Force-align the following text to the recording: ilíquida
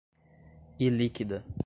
ilíquida 0.85 1.43